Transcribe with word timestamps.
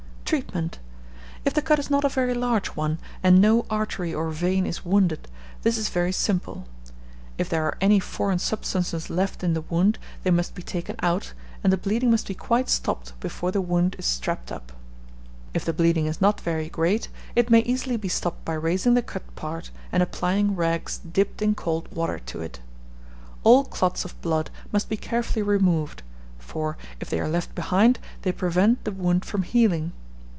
Treatment. 0.31 0.79
If 1.43 1.53
the 1.53 1.61
cut 1.61 1.77
is 1.77 1.89
not 1.89 2.05
a 2.05 2.07
very 2.07 2.33
large 2.33 2.67
one, 2.67 2.99
and 3.21 3.41
no 3.41 3.65
artery 3.69 4.13
or 4.13 4.29
vein 4.29 4.65
is 4.65 4.85
wounded, 4.85 5.27
this 5.63 5.77
is 5.77 5.89
very 5.89 6.13
simple. 6.13 6.69
If 7.37 7.49
there 7.49 7.65
are 7.65 7.75
any 7.81 7.99
foreign 7.99 8.39
substances 8.39 9.09
left 9.09 9.43
in 9.43 9.55
the 9.55 9.59
wound, 9.59 9.99
they 10.23 10.31
must 10.31 10.55
be 10.55 10.63
taken 10.63 10.95
out, 11.01 11.33
and 11.65 11.73
the 11.73 11.75
bleeding 11.75 12.11
must 12.11 12.29
be 12.29 12.33
quite 12.33 12.69
stopped 12.69 13.11
before 13.19 13.51
the 13.51 13.59
wound 13.59 13.97
is 13.99 14.05
strapped 14.05 14.53
up. 14.53 14.71
If 15.53 15.65
the 15.65 15.73
bleeding 15.73 16.05
is 16.05 16.21
not 16.21 16.39
very 16.39 16.69
great, 16.69 17.09
it 17.35 17.49
may 17.49 17.59
easily 17.63 17.97
be 17.97 18.07
stopped 18.07 18.45
by 18.45 18.53
raising 18.53 18.93
the 18.93 19.01
cut 19.01 19.35
part, 19.35 19.69
and 19.91 20.01
applying 20.01 20.55
rags 20.55 20.97
dipped 20.99 21.41
in 21.41 21.55
cold 21.55 21.93
water 21.93 22.19
to 22.19 22.39
it. 22.39 22.61
All 23.43 23.65
clots 23.65 24.05
of 24.05 24.15
blood 24.21 24.49
must 24.71 24.87
be 24.87 24.95
carefully 24.95 25.41
removed; 25.43 26.03
for, 26.39 26.77
if 27.01 27.09
they 27.09 27.19
are 27.19 27.27
left 27.27 27.53
behind, 27.53 27.99
they 28.21 28.31
prevent 28.31 28.85
the 28.85 28.93
wound 28.93 29.25
from 29.25 29.43
healing. 29.43 29.91